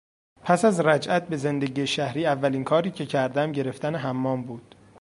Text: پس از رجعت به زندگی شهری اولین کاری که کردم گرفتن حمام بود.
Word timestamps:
پس 0.43 0.65
از 0.65 0.79
رجعت 0.79 1.27
به 1.27 1.37
زندگی 1.37 1.87
شهری 1.87 2.25
اولین 2.25 2.63
کاری 2.63 2.91
که 2.91 3.05
کردم 3.05 3.51
گرفتن 3.51 3.95
حمام 3.95 4.41
بود. 4.43 4.75